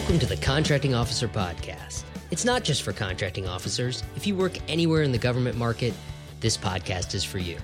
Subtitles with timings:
[0.00, 2.04] Welcome to the Contracting Officer Podcast.
[2.30, 4.02] It's not just for contracting officers.
[4.16, 5.92] If you work anywhere in the government market,
[6.40, 7.58] this podcast is for you.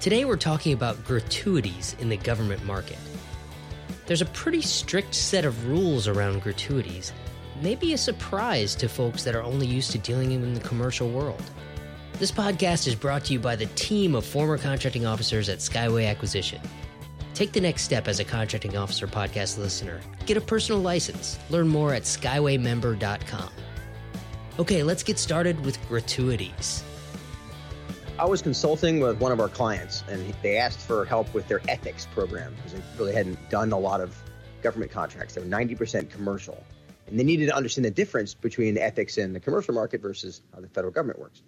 [0.00, 2.98] Today, we're talking about gratuities in the government market.
[4.04, 7.14] There's a pretty strict set of rules around gratuities,
[7.62, 11.42] maybe a surprise to folks that are only used to dealing in the commercial world.
[12.18, 16.06] This podcast is brought to you by the team of former contracting officers at Skyway
[16.06, 16.60] Acquisition.
[17.34, 20.00] Take the next step as a contracting officer podcast listener.
[20.24, 21.36] Get a personal license.
[21.50, 23.50] Learn more at skywaymember.com.
[24.60, 26.84] Okay, let's get started with gratuities.
[28.20, 31.60] I was consulting with one of our clients, and they asked for help with their
[31.68, 34.16] ethics program because they really hadn't done a lot of
[34.62, 35.34] government contracts.
[35.34, 36.62] They were 90% commercial.
[37.08, 40.60] And they needed to understand the difference between ethics in the commercial market versus how
[40.60, 41.42] the federal government works.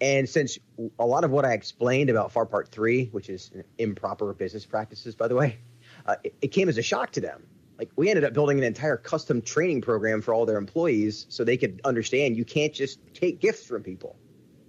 [0.00, 0.58] And since
[0.98, 5.14] a lot of what I explained about FAR Part 3, which is improper business practices,
[5.14, 5.58] by the way,
[6.06, 7.44] uh, it, it came as a shock to them.
[7.78, 11.42] Like, we ended up building an entire custom training program for all their employees so
[11.42, 14.16] they could understand you can't just take gifts from people.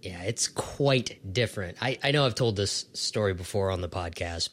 [0.01, 1.77] Yeah, it's quite different.
[1.81, 4.49] I, I know I've told this story before on the podcast,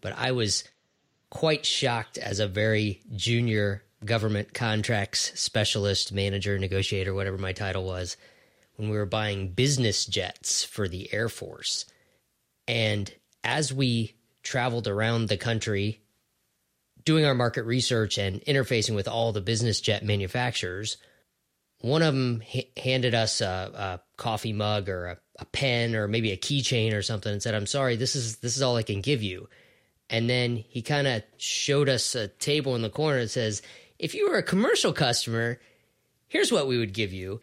[0.00, 0.64] but I was
[1.30, 8.16] quite shocked as a very junior government contracts specialist, manager, negotiator, whatever my title was
[8.76, 11.86] when we were buying business jets for the Air Force.
[12.68, 16.02] And as we traveled around the country
[17.04, 20.96] doing our market research and interfacing with all the business jet manufacturers,
[21.80, 26.08] one of them ha- handed us a, a, coffee mug or a, a pen or
[26.08, 28.82] maybe a keychain or something and said, "I'm sorry, this is this is all I
[28.82, 29.48] can give you."
[30.08, 33.62] And then he kind of showed us a table in the corner that says,
[33.98, 35.60] "If you were a commercial customer,
[36.28, 37.40] here's what we would give you."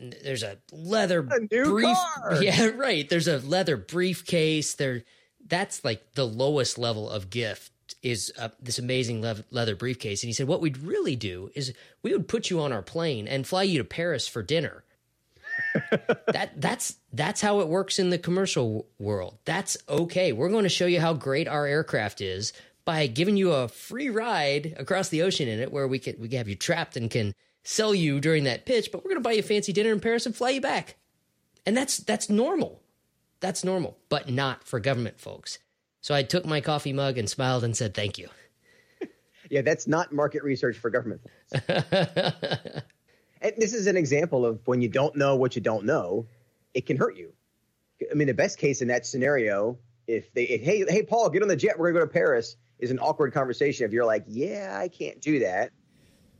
[0.00, 2.34] And there's a leather a brief car.
[2.42, 3.08] yeah right.
[3.08, 4.74] There's a leather briefcase.
[4.74, 5.02] There
[5.46, 7.72] that's like the lowest level of gift
[8.02, 10.22] is uh, this amazing le- leather briefcase.
[10.22, 11.72] And he said what we'd really do is
[12.02, 14.84] we would put you on our plane and fly you to paris for dinner.
[16.32, 19.38] That that's that's how it works in the commercial world.
[19.46, 20.32] That's okay.
[20.32, 22.52] We're going to show you how great our aircraft is
[22.84, 26.28] by giving you a free ride across the ocean in it where we can we
[26.28, 27.34] can have you trapped and can
[27.66, 30.00] sell you during that pitch, but we're going to buy you a fancy dinner in
[30.00, 30.96] Paris and fly you back.
[31.66, 32.80] And that's that's normal.
[33.40, 35.58] That's normal, but not for government folks.
[36.00, 38.28] So I took my coffee mug and smiled and said thank you.
[39.50, 41.20] yeah, that's not market research for government.
[41.68, 42.84] and
[43.58, 46.26] this is an example of when you don't know what you don't know,
[46.72, 47.32] it can hurt you.
[48.10, 51.42] I mean, the best case in that scenario, if they, if, hey, hey, Paul, get
[51.42, 53.84] on the jet, we're gonna go to Paris, is an awkward conversation.
[53.84, 55.72] If you're like, yeah, I can't do that,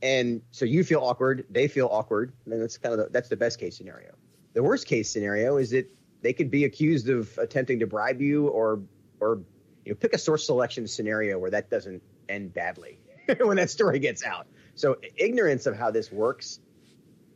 [0.02, 3.36] and so you feel awkward, they feel awkward, and that's kind of the, that's the
[3.36, 4.14] best case scenario.
[4.52, 5.90] The worst case scenario is that
[6.22, 8.80] they could be accused of attempting to bribe you, or
[9.20, 9.40] or
[9.84, 12.98] you know, pick a source selection scenario where that doesn't end badly
[13.40, 14.46] when that story gets out.
[14.74, 16.60] So ignorance of how this works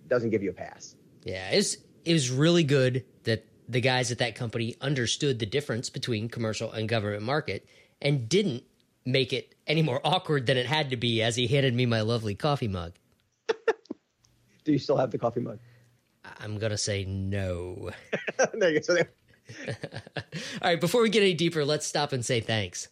[0.08, 0.96] doesn't give you a pass.
[1.24, 5.90] Yeah, it's it was really good that the guys at that company understood the difference
[5.90, 7.66] between commercial and government market
[8.02, 8.64] and didn't
[9.04, 12.00] make it any more awkward than it had to be as he handed me my
[12.00, 12.92] lovely coffee mug.
[14.64, 15.58] Do you still have the coffee mug?
[16.38, 17.90] I'm going to say no.
[18.54, 18.96] there you go.
[19.68, 19.74] All
[20.62, 22.88] right, before we get any deeper, let's stop and say thanks.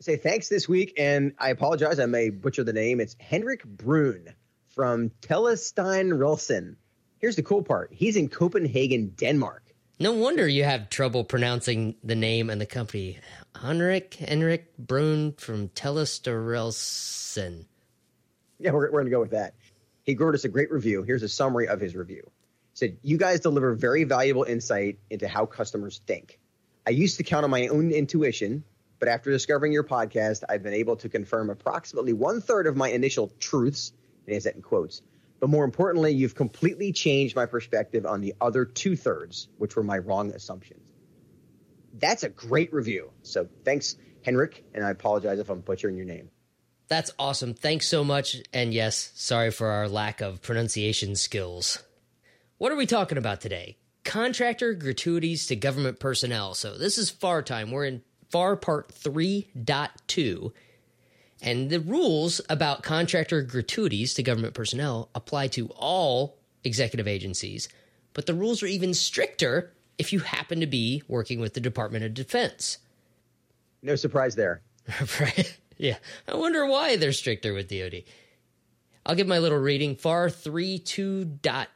[0.00, 3.00] Say thanks this week, and I apologize, I may butcher the name.
[3.00, 4.34] It's Henrik Brun
[4.68, 6.76] from Telestein Rilson.
[7.18, 9.62] Here's the cool part he's in Copenhagen, Denmark.
[10.00, 13.18] No wonder you have trouble pronouncing the name and the company.
[13.64, 17.64] Henrik Henrik Brun from Telesterelsen.
[18.58, 19.54] Yeah, we're, we're going to go with that.
[20.02, 21.02] He wrote us a great review.
[21.02, 22.24] Here's a summary of his review.
[22.26, 26.38] He said, You guys deliver very valuable insight into how customers think.
[26.86, 28.64] I used to count on my own intuition,
[28.98, 32.90] but after discovering your podcast, I've been able to confirm approximately one third of my
[32.90, 33.92] initial truths,
[34.26, 35.00] and has that in quotes.
[35.40, 39.82] But more importantly, you've completely changed my perspective on the other two thirds, which were
[39.82, 40.93] my wrong assumptions.
[41.94, 43.10] That's a great review.
[43.22, 46.30] So thanks, Henrik, and I apologize if I'm butchering your name.
[46.88, 47.54] That's awesome.
[47.54, 48.36] Thanks so much.
[48.52, 51.82] And yes, sorry for our lack of pronunciation skills.
[52.58, 53.78] What are we talking about today?
[54.04, 56.54] Contractor gratuities to government personnel.
[56.54, 57.70] So this is FAR time.
[57.70, 60.52] We're in FAR Part 3.2.
[61.40, 67.68] And the rules about contractor gratuities to government personnel apply to all executive agencies,
[68.12, 72.04] but the rules are even stricter if you happen to be working with the Department
[72.04, 72.78] of Defense.
[73.82, 74.62] No surprise there.
[75.20, 75.58] right?
[75.76, 75.96] Yeah.
[76.28, 78.04] I wonder why they're stricter with DoD.
[79.06, 79.96] I'll give my little reading.
[79.96, 81.68] FAR 32 dot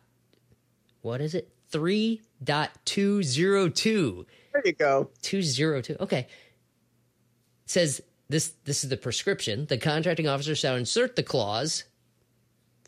[1.02, 1.50] what is it?
[1.72, 4.26] 3.202.
[4.52, 5.10] There you go.
[5.22, 5.96] 202.
[6.00, 6.20] Okay.
[6.20, 6.28] It
[7.66, 9.66] says this this is the prescription.
[9.66, 11.84] The contracting officer shall insert the clause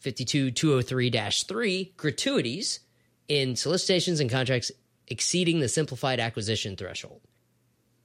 [0.00, 1.10] 52203
[1.42, 2.80] 3 gratuities
[3.28, 4.70] in solicitations and contracts
[5.10, 7.20] exceeding the simplified acquisition threshold,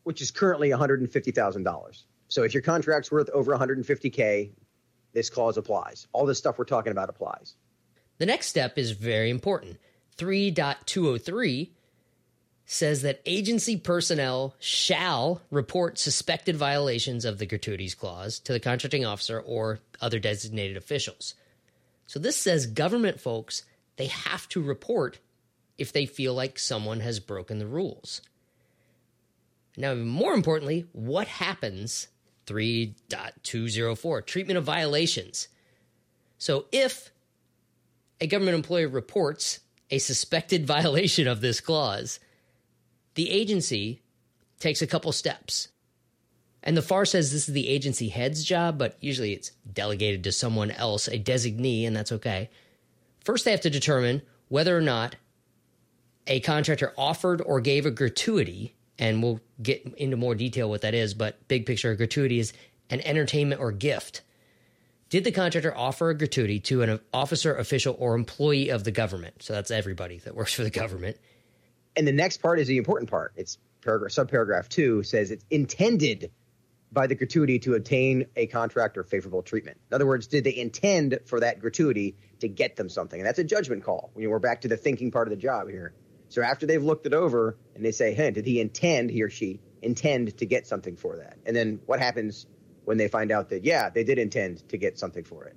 [0.04, 2.04] which is currently $150,000.
[2.28, 4.52] So if your contract's worth over 150K,
[5.13, 6.07] this clause applies.
[6.12, 7.56] All this stuff we're talking about applies.
[8.18, 9.78] The next step is very important.
[10.18, 11.69] 3.203
[12.66, 19.06] says that agency personnel shall report suspected violations of the gratuities clause to the contracting
[19.06, 21.36] officer or other designated officials.
[22.08, 23.63] So this says government folks,
[23.98, 25.19] they have to report
[25.77, 28.22] if they feel like someone has broken the rules.
[29.77, 32.07] Now, more importantly, what happens
[32.48, 35.48] 3.204 treatment of violations.
[36.38, 37.12] So if
[38.22, 42.19] a government employee reports a suspected violation of this clause,
[43.16, 44.01] the agency
[44.60, 45.69] takes a couple steps.
[46.63, 50.31] And the FAR says this is the agency head's job, but usually it's delegated to
[50.31, 52.50] someone else, a designee, and that's okay.
[53.24, 55.16] First, they have to determine whether or not
[56.27, 60.94] a contractor offered or gave a gratuity, and we'll get into more detail what that
[60.94, 62.54] is, but big picture, a gratuity is
[62.89, 64.22] an entertainment or gift.
[65.10, 69.44] Did the contractor offer a gratuity to an officer, official, or employee of the government?
[69.44, 71.18] So that's everybody that works for the government.
[71.95, 73.33] And the next part is the important part.
[73.36, 76.31] It's paragraph subparagraph two says it's intended
[76.92, 79.77] by the gratuity to obtain a contract or favorable treatment.
[79.92, 83.19] In other words, did they intend for that gratuity to get them something?
[83.19, 84.12] And that's a judgment call.
[84.16, 85.94] We're back to the thinking part of the job here.
[86.36, 89.30] So after they've looked it over and they say, hey, did he intend, he or
[89.30, 91.38] she intend to get something for that?
[91.46, 92.46] And then what happens
[92.84, 95.56] when they find out that, yeah, they did intend to get something for it?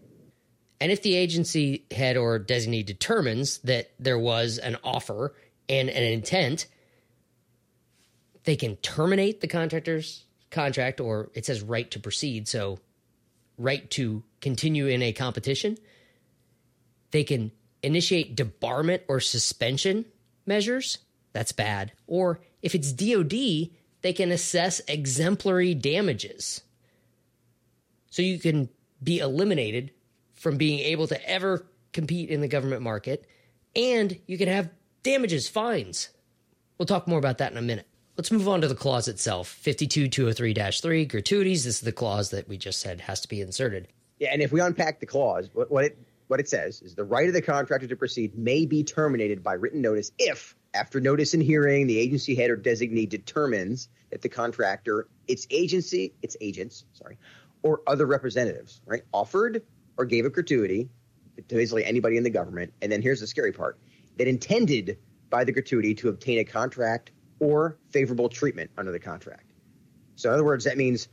[0.81, 5.35] And if the agency head or designee determines that there was an offer
[5.69, 6.69] and an intent,
[8.45, 12.47] they can terminate the contractor's contract, or it says right to proceed.
[12.47, 12.79] So,
[13.59, 15.77] right to continue in a competition.
[17.11, 17.51] They can
[17.83, 20.05] initiate debarment or suspension
[20.49, 20.99] measures.
[21.33, 21.93] That's bad.
[22.07, 23.71] Or if it's DOD,
[24.03, 26.63] they can assess exemplary damages.
[28.11, 28.69] So you can
[29.03, 29.93] be eliminated
[30.35, 33.27] from being able to ever compete in the government market,
[33.77, 34.71] and you can have
[35.03, 36.11] damages, fines.
[36.79, 37.87] We'll talk more about that in a minute.
[38.17, 41.65] Let's move on to the clause itself 52203 3, gratuities.
[41.65, 43.89] This is the clause that we just said has to be inserted.
[44.19, 45.99] Yeah, and if we unpack the clause, what, what, it
[46.29, 49.55] what it says is the right of the contractor to proceed may be terminated by
[49.55, 54.29] written notice if, after notice and hearing, the agency head or designee determines that the
[54.29, 57.19] contractor, its agency, its agents, sorry,
[57.63, 59.63] or other representatives, right, offered
[59.97, 60.91] or gave a gratuity
[61.49, 62.73] to basically anybody in the government.
[62.83, 63.79] And then here's the scary part
[64.19, 64.99] that intended
[65.31, 67.11] by the gratuity to obtain a contract
[67.41, 69.53] or favorable treatment under the contract.
[70.17, 71.09] So, in other words, that means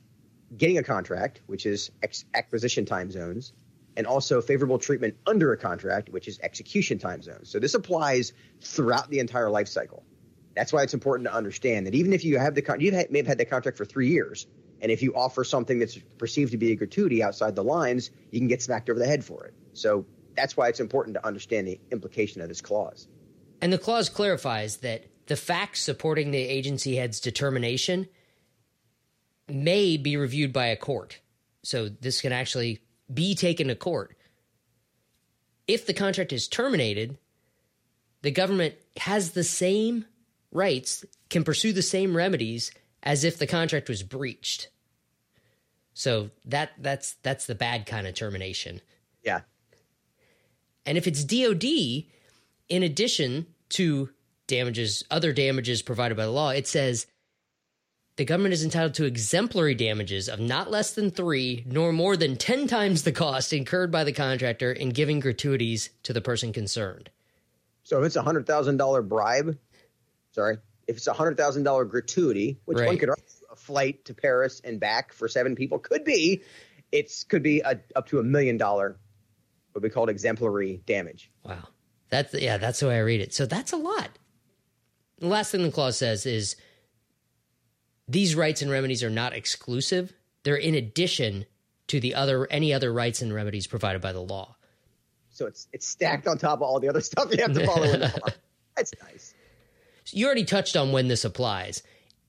[0.58, 1.92] getting a contract, which is
[2.34, 3.54] acquisition time zones,
[3.98, 7.50] and also favorable treatment under a contract, which is execution time zones.
[7.50, 10.04] So, this applies throughout the entire life cycle.
[10.56, 13.20] That's why it's important to understand that even if you have the con- you may
[13.20, 14.48] have had the contract for three years,
[14.82, 18.40] and if you offer something that's perceived to be a gratuity outside the lines, you
[18.40, 19.54] can get smacked over the head for it.
[19.74, 20.06] So
[20.36, 23.08] that's why it's important to understand the implication of this clause.
[23.62, 28.08] And the clause clarifies that the facts supporting the agency head's determination
[29.48, 31.20] may be reviewed by a court.
[31.64, 32.82] So this can actually
[33.14, 34.16] be taken to court.
[35.68, 37.18] If the contract is terminated,
[38.22, 40.06] the government has the same
[40.52, 42.72] rights, can pursue the same remedies
[43.04, 44.70] as if the contract was breached.
[45.94, 48.82] So that that's that's the bad kind of termination.
[49.24, 49.42] Yeah.
[50.86, 51.64] And if it's DOD,
[52.70, 54.10] in addition to
[54.48, 57.08] damages, other damages provided by the law, it says
[58.18, 62.38] the government is entitled to exemplary damages of not less than three, nor more than
[62.38, 67.10] 10 times the cost incurred by the contractor in giving gratuities to the person concerned.
[67.84, 69.58] So if it's a $100,000 bribe,
[70.32, 70.58] sorry,
[70.88, 72.88] if it's a $100,000 gratuity, which right.
[72.88, 76.42] one could argue a flight to Paris and back for seven people could be,
[76.92, 78.98] it could be a, up to a million dollar,
[79.74, 81.32] what we call exemplary damage.
[81.44, 81.68] Wow.
[82.10, 83.34] That's, yeah, that's the way I read it.
[83.34, 84.10] So that's a lot.
[85.20, 86.56] The last thing the clause says is
[88.08, 90.14] these rights and remedies are not exclusive.
[90.44, 91.46] They're in addition
[91.88, 94.56] to the other any other rights and remedies provided by the law.
[95.30, 97.84] So it's it's stacked on top of all the other stuff you have to follow
[97.84, 98.34] in the law.
[98.76, 99.34] That's nice.
[100.06, 101.82] So you already touched on when this applies.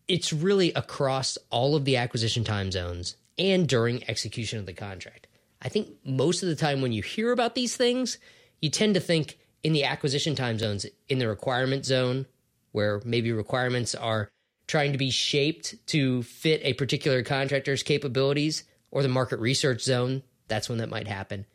[0.08, 5.26] It's really across all of the acquisition time zones and during execution of the contract.
[5.60, 8.18] I think most of the time when you hear about these things,
[8.60, 12.26] you tend to think in the acquisition time zones in the requirement zone
[12.72, 14.30] where maybe requirements are
[14.66, 20.22] trying to be shaped to fit a particular contractor's capabilities or the market research zone.
[20.48, 21.46] That's when that might happen.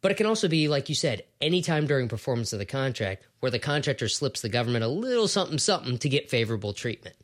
[0.00, 3.50] But it can also be, like you said, anytime during performance of the contract where
[3.50, 7.16] the contractor slips the government a little something something to get favorable treatment.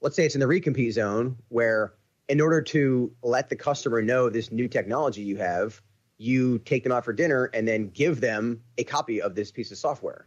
[0.00, 1.94] Let's say it's in the recompete zone where,
[2.28, 5.80] in order to let the customer know this new technology you have,
[6.18, 9.70] you take them out for dinner and then give them a copy of this piece
[9.70, 10.26] of software,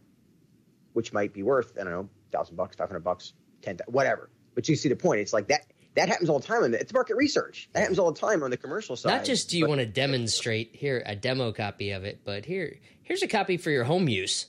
[0.94, 4.30] which might be worth, I don't know, thousand bucks, five hundred bucks, ten, whatever.
[4.54, 5.20] But you see the point.
[5.20, 6.70] It's like that that happens all the time.
[6.70, 7.68] The, it's market research.
[7.72, 9.10] That happens all the time on the commercial side.
[9.10, 12.44] Not just do you but, want to demonstrate here a demo copy of it, but
[12.44, 14.46] here here's a copy for your home use.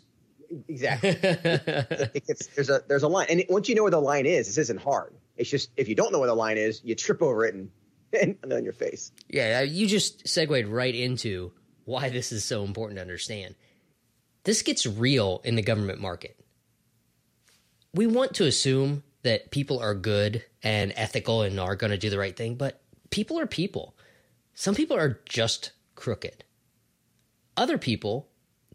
[0.67, 1.11] Exactly.
[1.21, 4.81] there's a there's a line, and once you know where the line is, this isn't
[4.81, 5.13] hard.
[5.37, 7.69] It's just if you don't know where the line is, you trip over it and
[8.21, 9.11] and, and on your face.
[9.29, 11.53] Yeah, uh, you just segued right into
[11.85, 13.55] why this is so important to understand.
[14.43, 16.37] This gets real in the government market.
[17.93, 22.09] We want to assume that people are good and ethical and are going to do
[22.09, 23.95] the right thing, but people are people.
[24.53, 26.43] Some people are just crooked.
[27.57, 28.29] Other people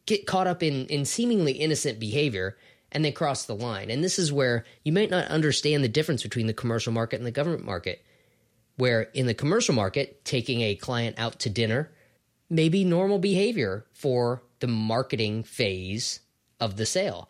[0.05, 2.57] get caught up in, in seemingly innocent behavior
[2.93, 3.91] and they cross the line.
[3.91, 7.27] And this is where you might not understand the difference between the commercial market and
[7.27, 8.05] the government market.
[8.77, 11.91] Where in the commercial market, taking a client out to dinner
[12.49, 16.21] may be normal behavior for the marketing phase
[16.61, 17.29] of the sale.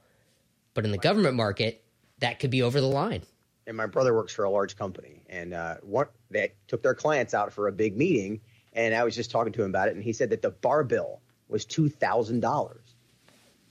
[0.77, 1.83] But in the government market,
[2.19, 3.23] that could be over the line.
[3.67, 7.33] And my brother works for a large company, and uh, what they took their clients
[7.33, 8.43] out for a big meeting,
[8.75, 10.85] and I was just talking to him about it, and he said that the bar
[10.85, 12.95] bill was two thousand dollars,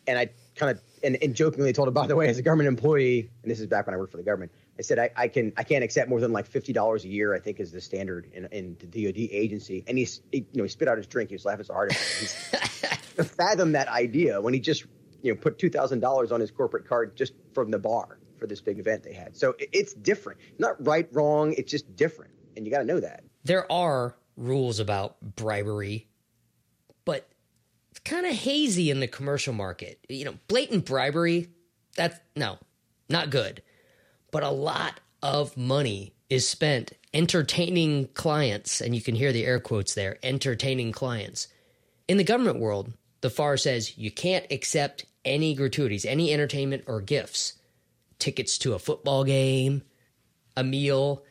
[0.08, 2.70] and I kind of and, and, jokingly told him, by the way, as a government
[2.70, 5.28] employee, and this is back when I worked for the government, I said I, I
[5.28, 7.36] can I can't accept more than like fifty dollars a year.
[7.36, 9.84] I think is the standard in, in the DoD agency.
[9.88, 11.30] And he's he, you know he spit out his drink.
[11.30, 11.94] He was laughing so hard.
[11.94, 12.34] He's
[13.38, 14.86] fathom that idea when he just
[15.22, 18.48] you know put two thousand dollars on his corporate card just from the bar for
[18.48, 19.36] this big event they had.
[19.36, 20.40] So it's different.
[20.60, 21.54] Not right, wrong.
[21.54, 23.24] It's just different, and you got to know that.
[23.44, 26.08] There are rules about bribery,
[27.06, 27.28] but
[27.92, 30.00] it's kind of hazy in the commercial market.
[30.10, 31.50] You know, blatant bribery.
[31.96, 32.58] That's no,
[33.10, 33.62] not good.
[34.32, 39.60] But a lot of money is spent entertaining clients, and you can hear the air
[39.60, 41.48] quotes there entertaining clients.
[42.08, 47.02] In the government world, the FAR says you can't accept any gratuities, any entertainment or
[47.02, 47.54] gifts
[48.20, 49.82] tickets to a football game,
[50.56, 51.24] a meal,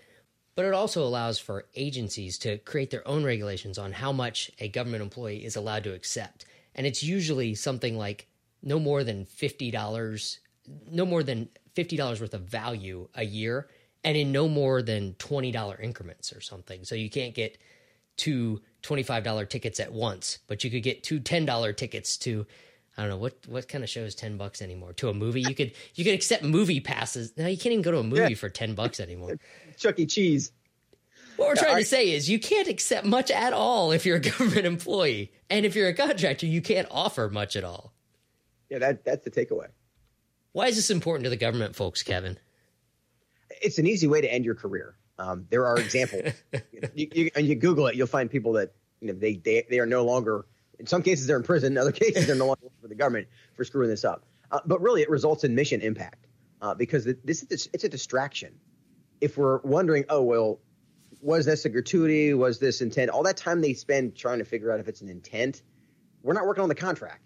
[0.54, 4.68] but it also allows for agencies to create their own regulations on how much a
[4.68, 6.44] government employee is allowed to accept.
[6.74, 8.28] And it's usually something like
[8.62, 10.38] no more than $50,
[10.90, 13.68] no more than $50 worth of value a year,
[14.04, 16.84] and in no more than $20 increments or something.
[16.84, 17.58] So you can't get
[18.16, 22.46] two $25 tickets at once, but you could get two $10 tickets to
[22.96, 25.42] I don't know what what kind of show is ten bucks anymore to a movie.
[25.42, 27.36] You could you could accept movie passes.
[27.36, 28.36] Now you can't even go to a movie yeah.
[28.36, 29.36] for ten bucks anymore.
[29.76, 30.06] Chuck E.
[30.06, 30.52] Cheese.
[31.36, 34.20] What we're trying to say is you can't accept much at all if you're a
[34.30, 37.92] government employee, and if you're a contractor, you can't offer much at all.
[38.70, 39.66] Yeah, that that's the takeaway.
[40.52, 42.38] Why is this important to the government, folks, Kevin?
[43.60, 44.94] It's an easy way to end your career.
[45.18, 46.32] Um, there are examples.
[46.94, 49.78] you, you, and you Google it, you'll find people that you know they they, they
[49.78, 50.46] are no longer
[50.78, 51.72] in some cases, they're in prison.
[51.72, 54.24] In other cases, they're no longer for the government for screwing this up.
[54.50, 56.26] Uh, but really, it results in mission impact
[56.60, 58.54] uh, because this is it's a distraction.
[59.20, 60.60] If we're wondering, oh well,
[61.20, 62.34] was this a gratuity?
[62.34, 63.10] Was this intent?
[63.10, 65.62] All that time they spend trying to figure out if it's an intent,
[66.22, 67.22] we're not working on the contract,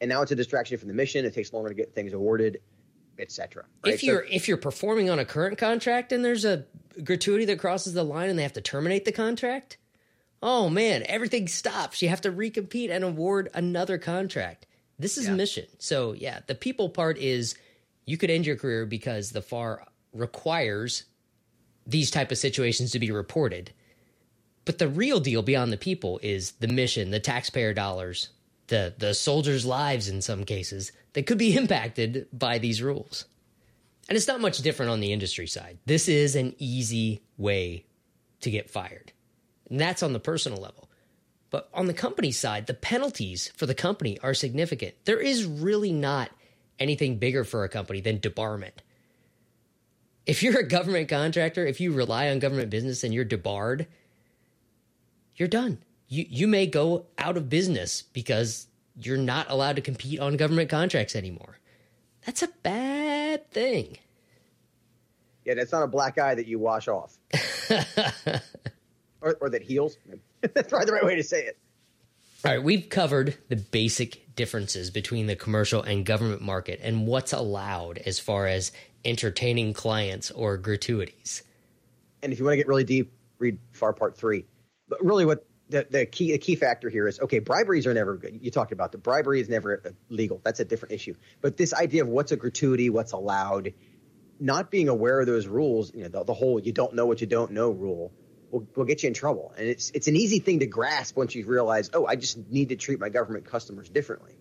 [0.00, 1.24] and now it's a distraction from the mission.
[1.24, 2.60] It takes longer to get things awarded,
[3.20, 3.64] etc.
[3.84, 3.94] Right?
[3.94, 6.64] If you're so, if you're performing on a current contract and there's a
[7.02, 9.78] gratuity that crosses the line and they have to terminate the contract,
[10.42, 12.02] oh man, everything stops.
[12.02, 14.66] You have to recompete and award another contract.
[14.98, 15.34] This is yeah.
[15.34, 15.66] mission.
[15.78, 17.54] So yeah, the people part is
[18.04, 21.04] you could end your career because the FAR requires
[21.86, 23.72] these type of situations to be reported.
[24.64, 28.28] But the real deal beyond the people is the mission, the taxpayer dollars,
[28.68, 33.24] the the soldiers' lives in some cases that could be impacted by these rules.
[34.08, 35.78] And it's not much different on the industry side.
[35.84, 37.84] This is an easy way
[38.40, 39.12] to get fired.
[39.68, 40.88] And that's on the personal level.
[41.50, 44.94] But on the company side, the penalties for the company are significant.
[45.04, 46.30] There is really not
[46.78, 48.82] anything bigger for a company than debarment.
[50.26, 53.86] If you're a government contractor, if you rely on government business and you're debarred,
[55.36, 55.78] you're done.
[56.08, 60.70] You you may go out of business because you're not allowed to compete on government
[60.70, 61.58] contracts anymore.
[62.26, 63.98] That's a bad thing.
[65.44, 67.16] Yeah, that's not a black eye that you wash off.
[69.20, 69.96] or, or that heals.
[70.40, 71.58] That's probably the right way to say it.
[72.44, 77.32] All right, we've covered the basic differences between the commercial and government market and what's
[77.32, 78.70] allowed as far as
[79.04, 81.42] entertaining clients or gratuities.
[82.22, 84.44] And if you want to get really deep, read FAR Part 3.
[84.88, 88.16] But really, what the, the key the key factor here is okay briberies are never
[88.16, 88.38] good.
[88.40, 91.14] You talked about the bribery is never legal that's a different issue.
[91.40, 93.74] But this idea of what's a gratuity what's allowed
[94.40, 97.20] not being aware of those rules you know the, the whole you don't know what
[97.20, 98.12] you don't know rule
[98.50, 99.52] will, will get you in trouble.
[99.56, 102.70] And it's it's an easy thing to grasp once you realize oh i just need
[102.70, 104.36] to treat my government customers differently.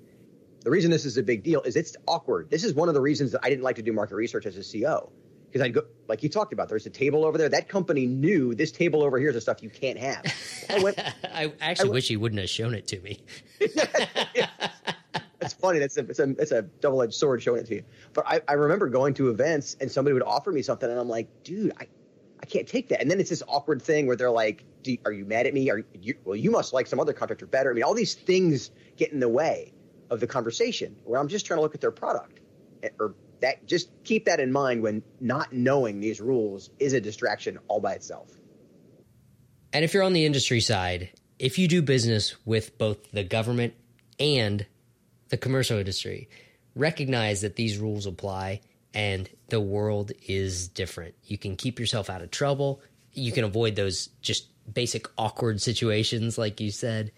[0.63, 2.49] The reason this is a big deal is it's awkward.
[2.49, 4.57] This is one of the reasons that i didn't like to do market research as
[4.57, 5.11] a co
[5.47, 6.69] because I'd go like you talked about.
[6.69, 7.49] There's a table over there.
[7.49, 10.25] That company knew this table over here is the stuff you can't have.
[10.69, 13.19] I, went, I actually I wish he wouldn't have shown it to me.
[15.39, 15.79] That's funny.
[15.79, 17.83] That's a it's a, it's a double edged sword showing it to you.
[18.13, 21.09] But I, I remember going to events and somebody would offer me something, and I'm
[21.09, 21.87] like, dude, I.
[22.39, 23.01] I can't take that.
[23.01, 24.63] And then it's this awkward thing where they're like,
[25.05, 25.71] "Are you mad at me?
[25.71, 26.35] Are you well?
[26.35, 29.27] You must like some other contractor better." I mean, all these things get in the
[29.27, 29.73] way
[30.11, 32.39] of the conversation where I'm just trying to look at their product
[32.83, 37.01] eh, or that just keep that in mind when not knowing these rules is a
[37.01, 38.31] distraction all by itself.
[39.73, 43.73] And if you're on the industry side, if you do business with both the government
[44.19, 44.65] and
[45.29, 46.29] the commercial industry,
[46.75, 48.61] recognize that these rules apply
[48.93, 51.15] and the world is different.
[51.23, 52.81] You can keep yourself out of trouble.
[53.13, 57.11] You can avoid those just basic awkward situations, like you said.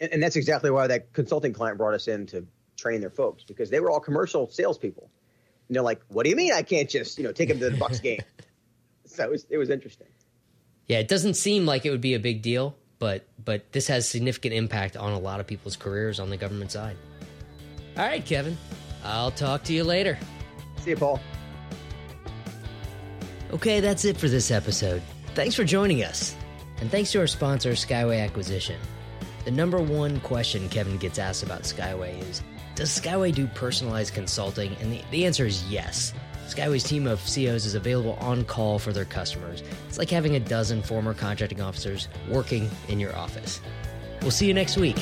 [0.00, 3.44] And, and that's exactly why that consulting client brought us in to train their folks
[3.44, 5.10] because they were all commercial salespeople.
[5.68, 7.70] And they're like, "What do you mean I can't just you know take him to
[7.70, 8.20] the Bucks game?"
[9.06, 10.08] so it was it was interesting.
[10.86, 14.08] Yeah, it doesn't seem like it would be a big deal, but but this has
[14.08, 16.96] significant impact on a lot of people's careers on the government side.
[17.96, 18.58] All right, Kevin,
[19.04, 20.18] I'll talk to you later.
[20.78, 21.20] See you, Paul.
[23.52, 25.00] Okay, that's it for this episode.
[25.34, 26.34] Thanks for joining us.
[26.80, 28.80] And thanks to our sponsor, Skyway Acquisition.
[29.44, 32.42] The number one question Kevin gets asked about Skyway is
[32.74, 34.76] does Skyway do personalized consulting?
[34.80, 36.12] And the, the answer is yes.
[36.46, 39.62] Skyway's team of COs is available on call for their customers.
[39.88, 43.60] It's like having a dozen former contracting officers working in your office.
[44.22, 44.98] We'll see you next week.